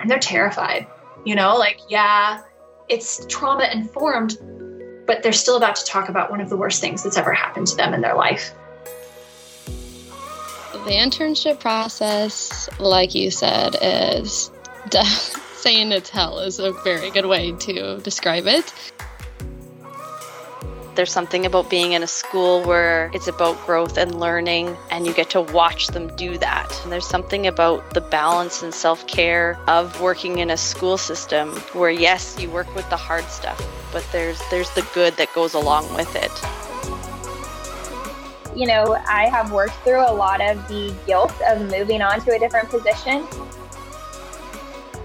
and 0.00 0.10
they're 0.10 0.18
terrified. 0.18 0.86
You 1.24 1.34
know, 1.34 1.56
like, 1.56 1.80
yeah, 1.88 2.42
it's 2.88 3.26
trauma 3.26 3.68
informed, 3.72 4.38
but 5.06 5.22
they're 5.22 5.32
still 5.32 5.56
about 5.56 5.76
to 5.76 5.84
talk 5.84 6.08
about 6.08 6.30
one 6.30 6.40
of 6.40 6.48
the 6.48 6.56
worst 6.56 6.80
things 6.80 7.02
that's 7.02 7.16
ever 7.16 7.32
happened 7.32 7.66
to 7.68 7.76
them 7.76 7.94
in 7.94 8.00
their 8.00 8.14
life. 8.14 8.52
The 10.72 10.92
internship 10.92 11.58
process, 11.58 12.68
like 12.78 13.14
you 13.14 13.30
said, 13.30 13.76
is 13.82 14.50
saying 15.56 15.90
it's 15.90 16.10
hell 16.10 16.38
is 16.38 16.60
a 16.60 16.72
very 16.72 17.10
good 17.10 17.26
way 17.26 17.52
to 17.52 17.98
describe 18.00 18.46
it. 18.46 18.72
There's 20.96 21.12
something 21.12 21.44
about 21.44 21.68
being 21.68 21.92
in 21.92 22.02
a 22.02 22.06
school 22.06 22.62
where 22.62 23.10
it's 23.12 23.28
about 23.28 23.62
growth 23.66 23.98
and 23.98 24.18
learning, 24.18 24.74
and 24.90 25.06
you 25.06 25.12
get 25.12 25.28
to 25.30 25.42
watch 25.42 25.88
them 25.88 26.08
do 26.16 26.38
that. 26.38 26.80
And 26.82 26.90
there's 26.90 27.06
something 27.06 27.46
about 27.46 27.92
the 27.92 28.00
balance 28.00 28.62
and 28.62 28.72
self 28.72 29.06
care 29.06 29.58
of 29.68 30.00
working 30.00 30.38
in 30.38 30.48
a 30.48 30.56
school 30.56 30.96
system 30.96 31.50
where, 31.74 31.90
yes, 31.90 32.40
you 32.40 32.48
work 32.48 32.74
with 32.74 32.88
the 32.88 32.96
hard 32.96 33.24
stuff, 33.24 33.60
but 33.92 34.08
there's 34.10 34.40
there's 34.50 34.70
the 34.70 34.88
good 34.94 35.14
that 35.18 35.34
goes 35.34 35.52
along 35.52 35.94
with 35.94 36.16
it. 36.16 36.32
You 38.58 38.66
know, 38.66 38.96
I 39.06 39.28
have 39.28 39.52
worked 39.52 39.76
through 39.84 40.00
a 40.00 40.14
lot 40.14 40.40
of 40.40 40.66
the 40.66 40.94
guilt 41.06 41.34
of 41.46 41.60
moving 41.70 42.00
on 42.00 42.22
to 42.22 42.34
a 42.34 42.38
different 42.38 42.70
position 42.70 43.26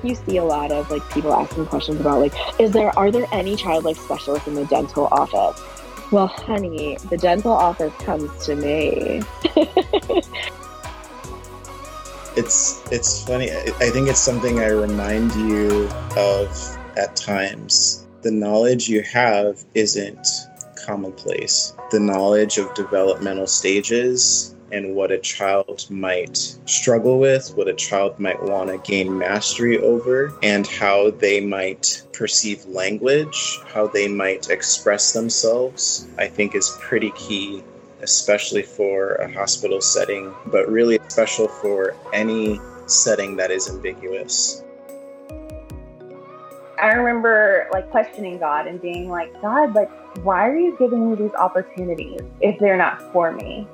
you 0.04 0.16
see 0.16 0.38
a 0.38 0.44
lot 0.44 0.71
of 0.71 0.90
like 0.90 1.08
people 1.12 1.32
asking 1.32 1.63
questions 1.68 1.99
about 1.99 2.20
like 2.20 2.34
is 2.60 2.71
there 2.71 2.90
are 2.98 3.12
there 3.12 3.27
any 3.32 3.55
child 3.55 3.84
life 3.84 3.99
specialists 3.99 4.48
in 4.48 4.55
the 4.55 4.66
dental 4.66 5.08
office 5.12 5.62
well, 6.12 6.28
honey, 6.28 6.98
the 7.10 7.18
dental 7.18 7.54
office 7.54 7.94
comes 8.00 8.46
to 8.46 8.56
me. 8.56 9.22
it's 12.36 12.82
it's 12.92 13.24
funny. 13.24 13.52
I 13.52 13.90
think 13.90 14.10
it's 14.10 14.20
something 14.20 14.60
I 14.60 14.68
remind 14.68 15.34
you 15.35 15.90
of 16.18 16.77
at 16.98 17.16
times. 17.16 18.05
The 18.22 18.32
knowledge 18.32 18.90
you 18.90 19.02
have 19.04 19.63
isn't 19.74 20.27
commonplace. 20.85 21.74
The 21.91 22.00
knowledge 22.00 22.57
of 22.57 22.74
developmental 22.74 23.48
stages 23.48 24.55
and 24.72 24.96
what 24.96 25.12
a 25.12 25.18
child 25.18 25.86
might 25.90 26.38
struggle 26.66 27.20
with, 27.20 27.54
what 27.55 27.68
a 27.68 27.74
child 27.74 28.20
might 28.20 28.41
want 28.41 28.70
to 28.70 28.78
gain 28.90 29.18
mastery 29.18 29.78
over, 29.80 30.34
and 30.44 30.68
how 30.68 31.12
they 31.12 31.40
might 31.40 32.04
perceive 32.13 32.66
language, 32.66 33.60
how 33.68 33.88
they 33.88 34.08
might 34.08 34.50
express 34.50 35.13
themselves, 35.13 36.08
I 36.18 36.28
think 36.28 36.55
is 36.55 36.78
pretty 36.80 37.12
key, 37.12 37.63
especially 38.02 38.63
for 38.63 39.16
a 39.16 39.32
hospital 39.32 39.82
setting, 39.82 40.34
but 40.48 40.70
really 40.70 41.00
special 41.08 41.48
for 41.48 41.96
any 42.13 42.60
setting 42.88 43.35
that 43.38 43.52
is 43.52 43.70
ambiguous. 43.70 44.63
I 46.82 46.94
remember 46.94 47.68
like 47.72 47.91
questioning 47.91 48.40
God 48.40 48.66
and 48.66 48.82
being 48.82 49.10
like, 49.10 49.40
God, 49.41 49.76
like, 49.76 49.90
why 50.24 50.48
are 50.50 50.58
you 50.58 50.76
giving 50.80 51.12
me 51.12 51.16
these 51.16 51.34
opportunities 51.35 52.22
if 52.41 52.58
they're 52.60 52.78
not 52.78 53.02
for 53.13 53.32
me? 53.32 53.68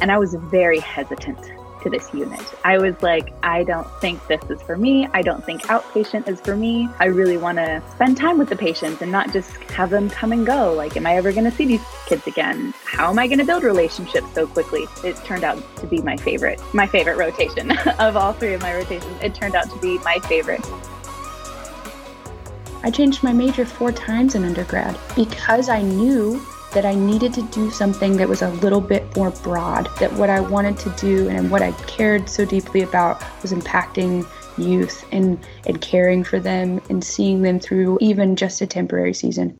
And 0.00 0.10
I 0.10 0.18
was 0.18 0.34
very 0.34 0.80
hesitant 0.80 1.38
to 1.84 1.90
this 1.90 2.12
unit. 2.12 2.42
I 2.64 2.78
was 2.78 3.00
like, 3.02 3.32
I 3.42 3.62
don't 3.62 3.88
think 4.00 4.26
this 4.26 4.42
is 4.50 4.60
for 4.62 4.76
me. 4.76 5.06
I 5.12 5.22
don't 5.22 5.44
think 5.44 5.62
outpatient 5.64 6.28
is 6.28 6.40
for 6.40 6.56
me. 6.56 6.88
I 6.98 7.06
really 7.06 7.36
want 7.36 7.58
to 7.58 7.82
spend 7.92 8.16
time 8.16 8.38
with 8.38 8.48
the 8.48 8.56
patients 8.56 9.02
and 9.02 9.12
not 9.12 9.32
just 9.32 9.52
have 9.70 9.90
them 9.90 10.10
come 10.10 10.32
and 10.32 10.44
go. 10.44 10.72
Like, 10.72 10.96
am 10.96 11.06
I 11.06 11.16
ever 11.16 11.30
going 11.30 11.44
to 11.44 11.50
see 11.50 11.66
these 11.66 11.82
kids 12.06 12.26
again? 12.26 12.74
How 12.84 13.10
am 13.10 13.18
I 13.18 13.28
going 13.28 13.38
to 13.38 13.44
build 13.44 13.62
relationships 13.62 14.26
so 14.34 14.46
quickly? 14.46 14.86
It 15.04 15.16
turned 15.24 15.44
out 15.44 15.62
to 15.76 15.86
be 15.86 16.00
my 16.02 16.16
favorite, 16.16 16.60
my 16.72 16.86
favorite 16.86 17.16
rotation 17.16 17.70
of 18.00 18.16
all 18.16 18.32
three 18.32 18.54
of 18.54 18.62
my 18.62 18.74
rotations. 18.74 19.16
It 19.22 19.34
turned 19.34 19.54
out 19.54 19.70
to 19.70 19.78
be 19.78 19.98
my 19.98 20.18
favorite. 20.20 20.64
I 22.82 22.90
changed 22.90 23.22
my 23.22 23.32
major 23.32 23.64
four 23.64 23.92
times 23.92 24.34
in 24.34 24.44
undergrad 24.44 24.98
because 25.16 25.70
I 25.70 25.80
knew 25.80 26.44
that 26.74 26.84
I 26.84 26.94
needed 26.94 27.32
to 27.34 27.42
do 27.42 27.70
something 27.70 28.16
that 28.16 28.28
was 28.28 28.42
a 28.42 28.50
little 28.50 28.80
bit 28.80 29.16
more 29.16 29.30
broad, 29.30 29.88
that 30.00 30.12
what 30.14 30.28
I 30.28 30.40
wanted 30.40 30.78
to 30.80 30.90
do 30.90 31.28
and 31.28 31.50
what 31.50 31.62
I 31.62 31.72
cared 31.86 32.28
so 32.28 32.44
deeply 32.44 32.82
about 32.82 33.22
was 33.42 33.52
impacting 33.52 34.26
youth 34.58 35.04
and, 35.12 35.38
and 35.66 35.80
caring 35.80 36.24
for 36.24 36.38
them 36.38 36.80
and 36.88 37.02
seeing 37.02 37.42
them 37.42 37.58
through 37.58 37.98
even 38.00 38.36
just 38.36 38.60
a 38.60 38.66
temporary 38.66 39.14
season. 39.14 39.56